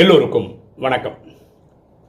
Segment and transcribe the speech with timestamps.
[0.00, 0.46] எல்லோருக்கும்
[0.84, 1.16] வணக்கம்.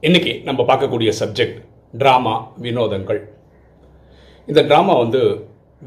[0.06, 1.56] இன்னைக்கு நம்ம பார்க்கக்கூடிய சப்ஜெக்ட்
[2.00, 2.34] ட்ராமா
[2.64, 3.18] வினோதங்கள்.
[4.50, 5.20] இந்த ட்ராமா வந்து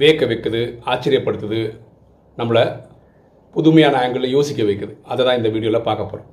[0.02, 0.62] வேக்க வைக்குது
[0.92, 1.62] ஆச்சரியப்படுத்துது
[2.40, 2.64] நம்மளை
[3.56, 4.94] புதுமையான ஆங்கிளில் யோசிக்க வைக்குது.
[5.12, 6.30] அதை தான் இந்த வீடியோவில் பார்க்க போகிறோம்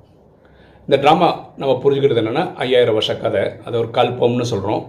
[0.87, 1.29] இந்த ட்ராமா
[1.61, 3.45] நம்ம புரிஞ்சுக்கிறது என்னென்னா ஐயாயிரம் வருஷ கதை.
[3.67, 4.83] அது ஒரு கல்பம்னு சொல்கிறோம்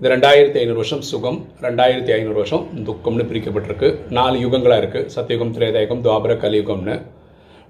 [0.00, 3.90] இந்த ரெண்டாயிரத்தி ஐநூறு வருஷம் சுகம் ரெண்டாயிரத்தி ஐநூறு வருஷம் துக்கம்னு பிரிக்கப்பட்டிருக்கு.
[4.18, 6.98] நாலு யுகங்களாக இருக்குது சத்தியுகம் திரேதாயுகம் துவாபர கலியுகம்னு.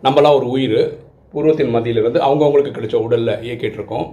[0.07, 0.83] நம்மளாம் ஒரு உயிர்
[1.33, 4.07] பூர்வத்தின் மத்தியிலிருந்து அவங்கவுங்களுக்கு கிடைச்ச உடலில் இயக்கிட்டு இருக்கோம்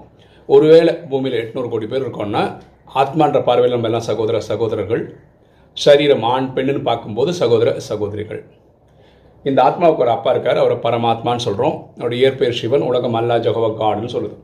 [0.49, 2.43] ஒருவேளை பூமியில் எட்நூறு கோடி பேர் இருக்கோம்னா
[3.01, 5.03] ஆத்மான்ற பார்வையில் நம்ம எல்லாம் சகோதர சகோதரர்கள்
[5.77, 8.41] சரீரம் ஆண் பெண்ணுன்னு பார்க்கும்போது சகோதர சகோதரிகள்.
[9.43, 14.13] இந்த ஆத்மாவுக்கு ஒரு அப்பா இருக்கார் அவரை பரமாத்மான்னு சொல்கிறோம் அவருடைய இயற்பெயர் சிவன் உலகம் அல்லா ஜகவ காடுன்னு
[14.15, 14.37] சொல்லுது.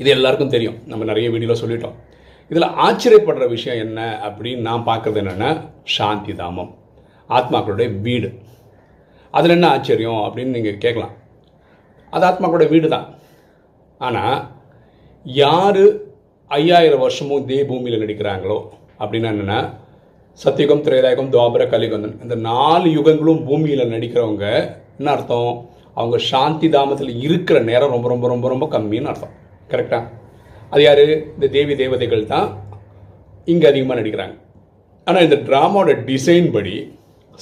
[0.00, 0.78] இது எல்லாருக்கும் தெரியும்.
[0.90, 1.96] நம்ம நிறைய வீடியோவில் சொல்லிட்டோம்.
[2.50, 5.50] இதில் ஆச்சரியப்படுற விஷயம் என்ன அப்படின்னு நான் பார்க்குறது என்னென்னா
[5.96, 6.72] சாந்தி தாமம்.
[7.30, 8.30] ஆத்மாக்களுடைய வீடு.
[9.30, 11.14] அதில் என்ன ஆச்சரியம் அப்படின்னு நீங்கள் கேட்கலாம்.
[12.12, 13.06] அது ஆத்மாக்களுடைய வீடு தான்
[14.00, 14.38] ஆனால்
[15.26, 15.84] யார்
[16.50, 18.58] ஐயாயிரம் வருஷமும் இதே பூமியில் நடிக்கிறாங்களோ
[19.02, 19.60] அப்படின்னா என்னென்னா
[20.40, 24.46] சத்தியுகம் திரேதாயுகம் துவாபர கலியுகம் இந்த நாலு யுகங்களும் பூமியில் நடிக்கிறவங்க
[24.98, 25.52] என்ன அர்த்தம்?
[26.00, 29.34] அவங்க சாந்தி தாமத்தில் இருக்கிற நேரம் ரொம்ப ரொம்ப ரொம்ப ரொம்ப கம்மின்னு அர்த்தம்.
[29.72, 30.04] கரெக்டாக
[30.72, 31.04] அது யார்?
[31.36, 32.48] இந்த தேவி தேவதைகள் தான்
[33.52, 34.34] இங்கே அதிகமாக நடிக்கிறாங்க.
[35.06, 36.74] ஆனால் இந்த ட்ராமாவோட டிசைன் படி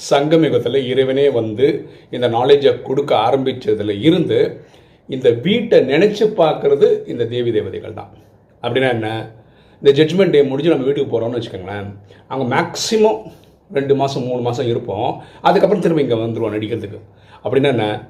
[0.09, 1.67] சங்கமிகத்தில் இறைவனே வந்து
[2.09, 4.63] இந்த நாலேஜை கொடுக்க ஆரம்பித்ததில் இருந்து
[5.09, 8.11] இந்த வீட்டை நினச்சி பார்க்குறது இந்த தேவி தேவதைகள் தான்.
[8.63, 9.31] அப்படின்னா என்ன?
[9.81, 11.87] இந்த ஜட்ஜ்மெண்ட் டே முடிஞ்சு நம்ம வீட்டுக்கு போகிறோம்னு வச்சுக்கோங்களேன்.
[12.27, 13.19] அங்கே மேக்ஸிமம்
[13.73, 15.21] ரெண்டு மாதம் மூணு மாதம் இருப்போம்.
[15.41, 16.99] அதுக்கப்புறம் திரும்ப இங்கே வந்துடுவோம் நடிக்கிறதுக்கு.
[17.43, 18.09] அப்படின்னா என்ன?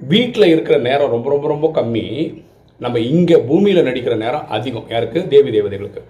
[0.00, 2.42] வீட்டில் இருக்கிற நேரம் ரொம்ப ரொம்ப ரொம்ப கம்மி.
[2.78, 4.86] நம்ம இங்கே பூமியில் நடிக்கிற நேரம் அதிகம்.
[4.88, 5.28] யாருக்கு?
[5.28, 6.02] தேவி தேவதைகளுக்கு.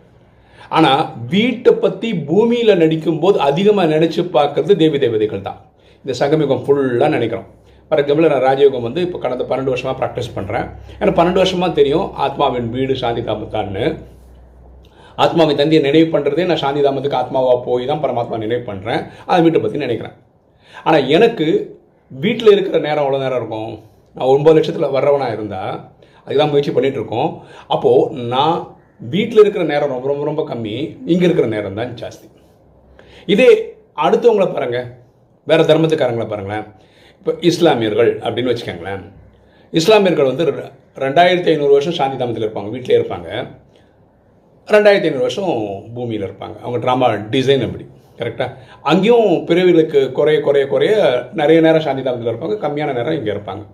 [0.76, 5.58] ஆனால் வீட்டை பற்றி பூமியில் நடிக்கும்போது அதிகமாக நினச்சி பார்க்கறது தேவி தேவதைகள் தான்.
[6.04, 7.48] இந்த சங்கமிகம் ஃபுல்லாக நினைக்கிறோம்.
[7.90, 10.66] ஃபார் எக்ஸாம்பிள் நான் ராஜயோகம் வந்து இப்போ கடந்த பன்னெண்டு வருஷமாக ப்ராக்டிஸ் பண்ணுறேன்
[11.00, 13.84] எனக்கு பன்னெண்டு வருஷமாக தெரியும் ஆத்மாவின் வீடு சாந்தி தாமத்தான்னு
[15.24, 19.60] ஆத்மாவை தந்தியை நினைவு பண்ணுறதே நான் சாந்தி தாமத்துக்கு ஆத்மாவாக போய் தான் பரமாத்மா நினைவு பண்ணுறேன் அதை வீட்டை
[19.64, 20.14] பற்றி நினைக்கிறேன்.
[20.86, 21.46] ஆனால் எனக்கு
[22.12, 23.72] வீட்டில் இருக்கிற நேரம் அவ்வளோ நேரம் இருக்கும்?
[24.16, 25.74] நான் ஒன்பது லட்சத்தில் வர்றவனாக இருந்தால்
[26.26, 27.30] அதுதான் முயற்சி பண்ணிகிட்ருக்கோம்
[27.74, 28.56] அப்போது நான்
[29.00, 30.98] வீட்டில் இருக்கிற நேரம் ரொம்ப ரொம்ப ரொம்ப கம்மி.
[31.06, 32.30] இங்கே இருக்கிற நேரம் தான் ஜாஸ்தி.
[33.26, 34.84] இதே அடுத்தவங்கள பாருங்கள்
[35.44, 36.64] வேறு தர்மத்துக்காரங்களை பாருங்களேன்.
[37.18, 39.04] இப்போ இஸ்லாமியர்கள் அப்படின்னு வச்சுக்கோங்களேன்.
[39.70, 42.70] இஸ்லாமியர்கள் வந்து ரெ- ரெண்டாயிரத்தி ஐநூறு வருஷம் சாந்தி தாமத்தில் இருப்பாங்க.
[42.70, 43.46] வீட்டிலே இருப்பாங்க.
[44.66, 46.60] ரெண்டாயிரத்தி ஐநூறு வருஷம் பூமியில் இருப்பாங்க.
[46.62, 47.86] அவங்க ட்ராமா டிசைன் அப்படி.
[48.18, 52.56] கரெக்டாக அங்கேயும் பிறவிகளுக்கு குறைய குறைய குறைய நிறைய நேரம் சாந்தி தாமத்தில் இருப்பாங்க.
[52.58, 53.66] கம்மியான நேரம் இங்கே இருப்பாங்க.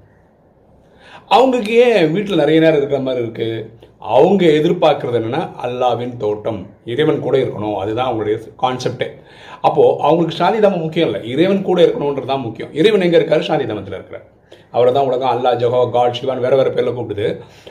[1.29, 3.69] அவங்களுக்கு ஏன் வீட்டில் நிறைய நேரம் இருக்கிற மாதிரி இருக்குது
[4.03, 6.61] அவங்க எதிர்பார்க்கறது என்னென்னா அல்லாவின் தோட்டம்.
[6.93, 7.77] இறைவன் கூட இருக்கணும்.
[7.83, 9.09] அதுதான் அவங்களுடைய கான்செப்டே
[9.67, 11.21] அப்போது அவங்களுக்கு சாந்திதாமம் முக்கியம் இல்லை.
[11.35, 12.73] இறைவன் கூட இருக்கணுன்றது தான் முக்கியம்.
[12.81, 13.49] இறைவன் எங்கே இருக்காரு?
[13.51, 14.27] சாந்திதாமத்தில் இருக்கிறார்
[14.77, 17.27] அவரை தான் உலகம் அல்லா ஜஹோ காட் சிவான் வேறு வேறு பேரில் கூப்பிடுது.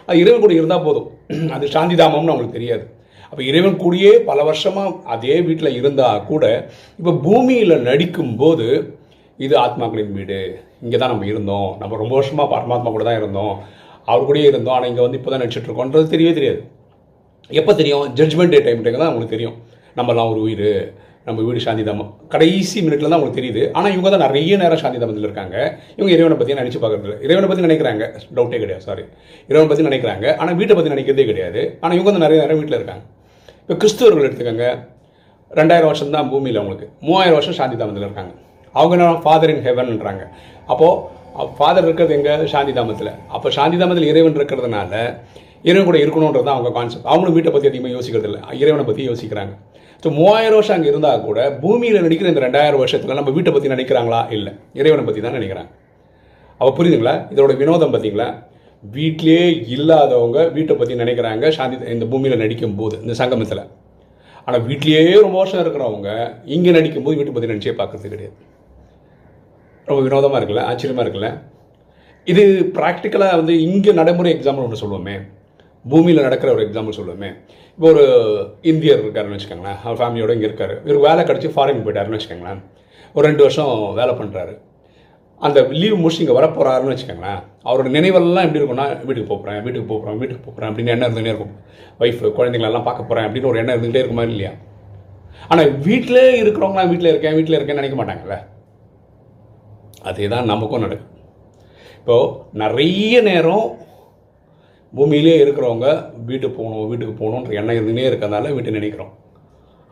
[0.08, 1.08] அது இறைவன் கூட இருந்தால் போதும்.
[1.56, 2.86] அது சாந்திதாமம்னு அவங்களுக்கு தெரியாது.
[3.30, 6.44] அப்போ இறைவன் கூடயே பல வருஷமாக அதே வீட்டில் இருந்தால் கூட
[7.00, 8.68] இப்போ பூமியில் நடிக்கும்போது
[9.40, 10.42] இது ஆத்மாக்களின் வீடு.
[10.84, 11.70] இங்கே தான் நம்ம இருந்தோம்.
[11.82, 13.56] நம்ம ரொம்ப வருஷமாக பரமாத்மா கூட தான் இருந்தோம்.
[14.12, 14.76] அவர் கூடயே இருந்தோம்.
[14.78, 16.62] ஆனால் இங்கே வந்து இப்போ தான் நடிச்சிட்டு தெரியவே தெரியாது.
[17.62, 18.06] எப்போ தெரியும்?
[18.20, 19.58] ஜட்ஜ்மெண்ட் டே டைம் தான் அவங்களுக்கு தெரியும்.
[20.00, 20.70] நம்மலாம் ஒரு உயிர்.
[21.28, 23.62] நம்ம வீடு சாந்திதாமம் கடைசி மினிட்ல தான் அவங்களுக்கு தெரியுது.
[23.78, 25.56] ஆனால் இவங்க தான் நிறைய நேரம் சாந்தி தாமத்தில் இருக்காங்க.
[25.98, 27.18] இவங்க இறைவனை பற்றி நினச்சி பார்க்குறது இல்லை.
[27.26, 28.04] இறைவனை பற்றி நினைக்கிறாங்க.
[28.38, 28.84] டவுட்டே கிடையாது.
[28.88, 29.04] சாரி
[29.50, 30.26] இறைவனை பற்றி நினைக்கிறாங்க.
[30.42, 31.62] ஆனால் வீட்டை பற்றி நினைக்கிறதே கிடையாது.
[31.82, 33.04] ஆனால் இவங்க வந்து நிறைய நேரம் வீட்டில் இருக்காங்க.
[33.62, 34.68] இப்போ கிறிஸ்துவர்கள் எடுத்துக்கோங்க.
[35.60, 36.90] ரெண்டாயிரம் வருஷம் தான் பூமியில் அவங்களுக்கு.
[37.08, 38.34] மூவாயிரம் வருஷம் சாந்தி தாமத்தில் இருக்காங்க.
[38.76, 40.24] அவங்க என்ன ஃபாதர் இன் ஹெவன்ன்றாங்க
[40.74, 40.94] அப்போது
[41.58, 42.34] ஃபாதர் இருக்கிறது எங்கே?
[42.54, 44.94] சாந்தி தாமத்தில் அப்போ சாந்தி தாமத்தில் இறைவன் இருக்கிறதுனால
[45.70, 48.42] இறைவன் கூட இருக்கணுன்றது தான் அவங்க கான்செப்ட் அவங்களும் வீட்டை பற்றி அதிகமாக யோசிக்கிறது இல்லை.
[48.62, 49.54] இறைவனை பற்றி யோசிக்கிறாங்க.
[50.04, 54.20] ஸோ மூவாயிரம் வருஷம் அங்கே இருந்தால் கூட பூமியில் நடிக்கிற இந்த ரெண்டாயிரம் வருஷத்தில் நம்ம வீட்டை பற்றி நினைக்கிறாங்களா
[54.38, 54.52] இல்லை.
[54.80, 55.72] இறைவனை பற்றி தான் நினைக்கிறாங்க.
[56.62, 57.16] அவ புரியுதுங்களா?
[57.34, 58.28] இதோட வினோதம் பார்த்தீங்களா
[58.84, 59.42] வீட்டிலே
[59.76, 61.46] இல்லாதவங்க வீட்டை பற்றி நினைக்கிறாங்க.
[61.58, 63.64] சாந்தி இந்த பூமியில் நடிக்கும் போது இந்த சங்கமத்தில்.
[64.48, 66.10] ஆனால் வீட்டிலேயே ரொம்ப வருஷம் இருக்கிறவங்க
[66.56, 68.36] இங்கே நடிக்கும்போது வீட்டை பற்றி நினச்சே பார்க்கறது கிடையாது.
[69.88, 71.30] ரொம்ப வினோதமாக இருக்குல்ல ஆச்சரியமாக இருக்குல்ல?
[72.32, 72.44] இது
[72.78, 75.16] ப்ராக்டிக்கலாக வந்து இங்கே நடைமுறை எக்ஸாம்பிள் ஒன்று சொல்லுவோமே.
[75.86, 77.30] பூமியில் நடக்கிற ஒரு எக்ஸாம்பிள் சொல்லுவோமே.
[77.76, 78.06] இப்போ ஒரு
[78.72, 80.76] இந்தியர் இருக்காருன்னு வச்சுக்கோங்களேன் அவர் ஃபேமிலியோட இங்கே இருக்காரு.
[80.86, 82.62] இவர் வேலை கிடச்சி ஃபாரின் போயிட்டாருன்னு வச்சுக்கோங்களேன்.
[83.16, 84.56] ஒரு ரெண்டு வருஷம் வேலை பண்ணுறாரு
[85.42, 87.40] அந்த லீவ் முடிச்சு இங்கே வரப்போகிறாருன்னு வச்சுக்கோங்களேன்.
[87.68, 91.54] அவரோட நினைவெல்லாம் எப்படி இருக்கும்னா வீட்டுக்கு போகிறேன் வீட்டுக்கு போகிறேன் வீட்டுக்கு போகிறேன் அப்படின்னு எண்ணம் இருந்துகிட்டே இருக்கும்.
[92.04, 94.54] ஒய்ஃப் குழந்தைங்களெல்லாம் பார்க்க போகிறேன் அப்படின்னு ஒரு எண்ணம் இருந்துகிட்டே இருக்குமா இல்லையா?
[95.52, 98.38] ஆனால் வீட்டிலே இருக்கிறவங்களாம் வீட்டில் இருக்கேன் வீட்டில் இருக்கேன்னு நினைக்க மாட்டாங்கல்ல.
[100.10, 101.12] அதே தான் நமக்கும் நடக்கும்.
[102.00, 102.32] இப்போது
[102.64, 103.68] நிறைய நேரம்
[104.94, 105.88] பூமியிலே இருக்கிறவங்க
[106.28, 109.14] வீட்டுக்கு போகணும் வீட்டுக்கு போகணுன்ற எண்ணம் இருந்துனே இருக்கிறதுனால வீட்டை நினைக்கிறோம்.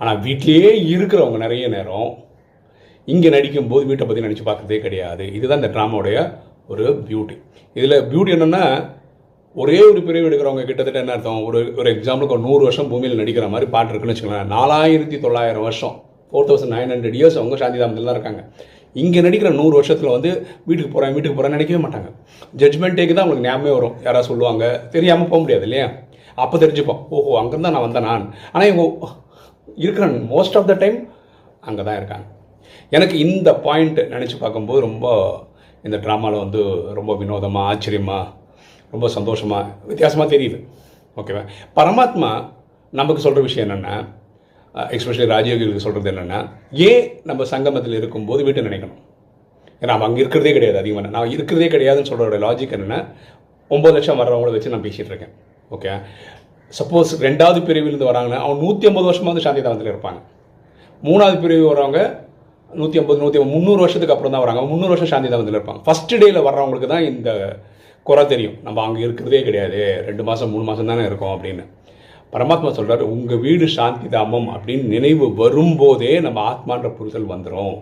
[0.01, 2.12] ஆனால் வீட்டிலேயே இருக்கிறவங்க நிறைய நேரம்
[3.13, 5.24] இங்கே நடிக்கும்போது வீட்டை பற்றி நினச்சி பார்க்கறதே கிடையாது.
[5.38, 6.18] இதுதான் இந்த ட்ராமாவுடைய
[6.74, 7.36] ஒரு பியூட்டி
[7.77, 8.63] இதில் பியூட்டி என்னென்னா
[9.62, 11.42] ஒரே ஒரு பிரிவு எடுக்கிறவங்க கிட்டத்தட்ட என்ன அர்த்தம்?
[11.48, 14.54] ஒரு ஒரு எக்ஸாம்பிளுக்கு ஒரு நூறு வருஷம் பூமியில் நடிக்கிற மாதிரி பாட்டு இருக்குன்னு வச்சுக்கோங்களேன்.
[14.56, 15.95] நாலாயிரத்தி தொள்ளாயிரம் வருஷம்.
[16.31, 18.42] Four thousand nine hundred years அவங்க சாந்தி தாமத்தில் தான் இருக்காங்க.
[19.01, 20.31] இங்கே நடிக்கிற நூறு வருஷத்தில் வந்து
[20.68, 22.10] வீட்டுக்கு போகிறேன் வீட்டுக்கு போகிறேன்னு நினைக்கவே மாட்டாங்க.
[22.62, 23.95] ஜட்மெண்ட் டேக்கு தான் அவங்களுக்கு ஞாபகம் வரும்.
[24.06, 24.63] யாராவது சொல்லுவாங்க.
[24.95, 25.88] தெரியாமல் போக முடியாது இல்லையா?
[26.44, 27.01] அப்போ தெரிஞ்சுப்போம்.
[27.16, 28.07] ஓஹோ அங்கேருந்து தான் நான் வந்தேன்?
[28.10, 29.10] நான் ஆனால் இவங்க
[29.86, 30.98] இருக்கிற மோஸ்ட் ஆஃப் த டைம்
[31.69, 32.25] அங்கே தான் இருக்காங்க.
[32.95, 35.06] எனக்கு இந்த பாயிண்ட் நினச்சி பார்க்கும்போது ரொம்ப
[35.88, 36.62] இந்த ட்ராமாவில் வந்து
[36.98, 38.31] ரொம்ப வினோதமாக ஆச்சரியமாக
[38.94, 40.57] ரொம்ப சந்தோஷமாக வித்தியாசமாக தெரியுது.
[41.19, 41.42] ஓகேவா
[41.78, 42.30] பரமாத்மா
[43.00, 43.96] நமக்கு சொல்கிற விஷயம் என்னென்னா
[44.96, 46.40] எக்ஸ்பெஷலி ராஜயோகிகளுக்கு சொல்கிறது என்னென்னா
[46.90, 49.02] ஏன் நம்ம சங்கமத்தில் இருக்கும்போது வீட்டை நினைக்கணும்?
[49.81, 53.00] ஏன்னா அவன் அங்கே இருக்கிறதே கிடையாது அதிகமாக நான் இருக்கிறதே கிடையாதுன்னு சொல்கிற லாஜிக் என்னென்னா
[53.75, 55.34] ஒம்பது லட்சம் வர்றவங்கள வச்சு நான் பேசிகிட்டு இருக்கேன்.
[55.75, 55.92] ஓகே
[56.80, 60.20] சப்போஸ் ரெண்டாவது பிரிவிலிருந்து வராங்கன்னா அவன் நூற்றி ஐம்பது வருஷமாக வந்து சாந்தி தாமத்தில் இருப்பாங்க.
[61.04, 62.02] மூணாவது பிரிவு வரவங்க
[62.80, 65.81] நூற்றி ஐம்பது நூற்றி முந்நூறு வருஷத்துக்கு அப்புறம் தான் வராங்க முந்நூறு வருஷம் சாந்தி தாமத்தில் இருப்பாங்க.
[65.88, 67.30] ஃபஸ்ட் டேயில் வர்றவங்களுக்கு தான் இந்த
[68.10, 68.56] குறை தெரியும்.
[68.68, 69.81] நம்ம அங்கே இருக்கிறதே கிடையாது.
[70.08, 71.66] ரெண்டு மாதம் மூணு மாதம் தானே இருக்கோம் அப்படின்னு.
[72.33, 77.75] பரமாத்மா சொல்கிறார் உங்கள் வீடு சாந்தி தாமம் அப்படின்னு நினைவு வரும்போதே நம்ம ஆத்மான்ற புரிதல் வந்துடும்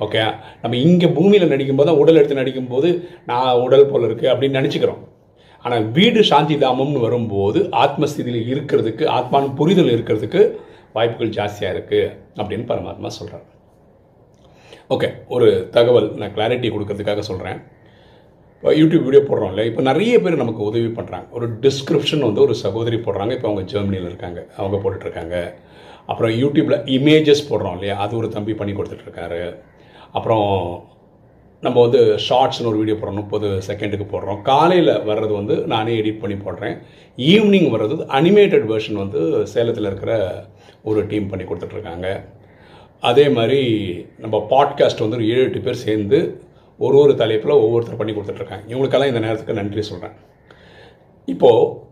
[0.00, 0.22] ஓகே
[0.62, 2.88] நம்ம இங்கே பூமியில் நடிக்கும்போது தான் உடல் எடுத்து நடிக்கும்போது
[3.24, 5.02] நான் உடல் போல் இருக்குது அப்படின்னு நினச்சிக்கிறோம்.
[5.64, 10.40] ஆனால் வீடு சாந்தி தாமம்னு வரும்போது ஆத்மஸ்திதியில் இருக்கிறதுக்கு ஆத்மான் புரிதல் இருக்கிறதுக்கு
[10.92, 13.46] வாய்ப்புகள் ஜாஸ்தியாக இருக்குது அப்படின்னு பரமாத்மா சொல்கிறார்
[14.88, 17.60] ஓகே ஒரு தகவல் நான் கிளாரிட்டி கொடுக்கறதுக்காக சொல்கிறேன்
[18.70, 23.30] யூடியூப் வீடியோ போடுறோம்ல இப்போ நிறைய பேர் நமக்கு உதவி பண்ணுறாங்க ஒரு டிஸ்கிரிப்ஷன் வந்து ஒரு சகோதரி போடுறாங்க
[23.30, 25.54] இப்போ அவங்க ஜெர்மனியில் இருக்காங்க அவங்க போட்டுட்ருக்காங்க.
[26.06, 29.54] அப்புறம் யூடியூப்பில் இமேஜஸ் போடுறோம் இல்லையா அது ஒரு தம்பி பண்ணி கொடுத்துட்ருக்காரு.
[30.12, 30.90] அப்புறம்
[31.60, 34.42] நம்ம வந்து ஷார்ட்ஸ்னு ஒரு வீடியோ போடுறோம் முப்பது செகண்டுக்கு போடுறோம்.
[34.42, 36.78] காலையில் வர்றது வந்து நானே எடிட் பண்ணி போடுறேன்.
[37.18, 40.44] ஈவினிங் வர்றது அனிமேட்டட் வெர்ஷன் வந்து சேலத்தில் இருக்கிற
[40.82, 42.20] ஒரு டீம் பண்ணி கொடுத்துட்ருக்காங்க.
[43.00, 43.60] அதே மாதிரி
[44.18, 46.41] நம்ம பாட்காஸ்ட் வந்து ஒரு ஏழு எட்டு பேர் சேர்ந்து
[46.78, 48.64] ஒரு ஒரு தலைப்பில் ஒவ்வொருத்தர் பண்ணி கொடுத்துட்ருக்காங்க.
[48.70, 50.14] இவங்களுக்கெல்லாம் இந்த நேரத்துக்கு நன்றி சொல்கிறேன்
[51.28, 51.90] இப்போது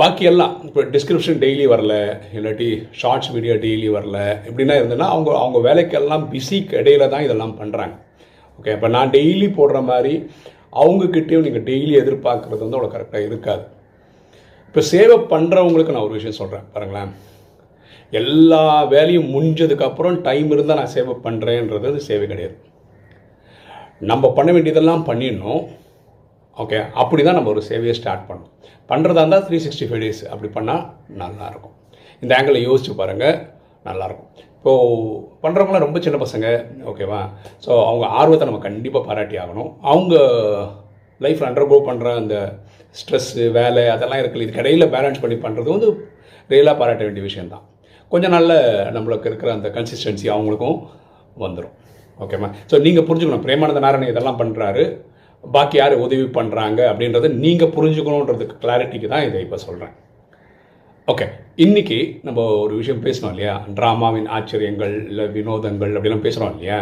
[0.00, 1.94] பாக்கி எல்லாம் இப்போ டிஸ்கிரிப்ஷன் டெய்லி வரல
[2.38, 2.68] இல்லாட்டி
[3.00, 4.18] ஷார்ட்ஸ் வீடியோ டெய்லி வரல
[4.48, 7.94] இப்படின்னா இருந்ததுன்னா அவங்க அவங்க வேலைக்கெல்லாம் பிஸி இடையில தான் இதெல்லாம் பண்ணுறாங்க
[8.58, 10.12] ஓகே இப்போ நான் டெய்லி போடுற மாதிரி
[10.82, 13.64] அவங்கக்கிட்டேயும் நீங்கள் டெய்லி எதிர்பார்க்குறது வந்து அவ்வளோ கரெக்டாக இருக்காது.
[14.68, 17.10] இப்போ சேவை பண்ணுறவங்களுக்கு நான் ஒரு விஷயம் சொல்கிறேன் பாருங்களேன்.
[18.12, 18.62] எல்லா
[18.94, 22.56] வேலையும் முடிஞ்சதுக்கப்புறம் டைம் இருந்தால் நான் சேவை பண்ணுறேன்றது அது சேவை கிடையாது.
[24.10, 25.62] நம்ம பண்ண வேண்டியதெல்லாம் பண்ணிடணும்.
[26.62, 28.50] ஓகே அப்படி தான் நம்ம ஒரு சேவையை ஸ்டார்ட் பண்ணணும்.
[28.90, 30.82] பண்ணுறதா இருந்தால் த்ரீ சிக்ஸ்டி ஃபைவ் டேஸ் அப்படி பண்ணால்
[31.22, 31.74] நல்லாயிருக்கும்.
[32.22, 33.36] இந்த ஆங்கிளில் யோசிச்சு பாருங்கள்
[33.88, 34.30] நல்லாயிருக்கும்.
[34.56, 36.46] இப்போது பண்ணுறவங்களாம் ரொம்ப சின்ன பசங்க
[36.90, 37.20] ஓகேவா
[37.64, 39.70] ஸோ அவங்க ஆர்வத்தை நம்ம கண்டிப்பாக பாராட்டி ஆகணும்.
[39.92, 40.14] அவங்க
[41.24, 42.36] லைஃப்பில் அண்டர்கோ பண்ணுற அந்த
[43.00, 45.88] ஸ்ட்ரெஸ்ஸு வேலை அதெல்லாம் இருக்குல்ல இதுக்கடையில் பேலன்ஸ் பண்ணி பண்ணுறது வந்து
[46.50, 47.64] ரியலாக பாராட்ட வேண்டிய விஷயந்தான்
[48.12, 48.58] கொஞ்சம் நாளில்
[48.96, 50.78] நம்மளுக்கு இருக்கிற அந்த கன்சிஸ்டன்சி அவங்களுக்கும்
[51.44, 51.74] வந்துடும்
[52.18, 53.44] ஓகேம்மா ஸோ நீங்கள் புரிஞ்சுக்கணும்.
[53.48, 54.84] பிரேமானந்த நாராயணன் இதெல்லாம் பண்ணுறாரு
[55.44, 59.94] பாக்கி யார் உதவி பண்ணுறாங்க அப்படின்றத நீங்கள் புரிஞ்சுக்கணுன்றதுக்கு கிளாரிட்டிக்கு தான் இதை இப்போ சொல்கிறேன்
[61.12, 61.26] ஓகே
[61.64, 61.96] இன்னைக்கு
[62.26, 63.54] நம்ம ஒரு விஷயம் பேசணும் இல்லையா?
[63.78, 66.78] ட்ராமாவின் ஆச்சரியங்கள் இல்லை வினோதங்கள் அப்படிலாம் பேசுகிறோம் இல்லையா?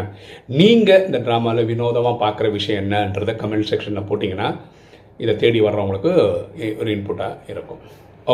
[0.61, 4.49] நீங்கள் இந்த ட்ராமாவில் வினோதமாக பார்க்குற விஷயம் என்னன்றதை கமெண்ட் செக்ஷனில் போட்டிங்கன்னா
[5.25, 6.13] இதை தேடி வர்றவங்களுக்கு
[6.81, 7.81] ஒரு இன்புட்டாக இருக்கும்.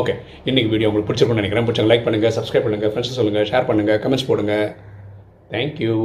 [0.00, 0.14] ஓகே
[0.48, 1.66] இன்றைக்கி வீடியோ உங்களுக்கு பிடிச்சிருக்கும்னு நினைக்கிறேன்.
[1.68, 4.56] பிடிச்சவங்க லைக் பண்ணுங்கள் சப்ஸ்கிரைப் பண்ணுங்கள் ஃப்ரெண்ட்ஸ் சொல்லுங்கள் ஷேர் பண்ணுங்கள் கமெண்ட்ஸ் போடுங்க.
[5.54, 5.96] தேங்க்யூ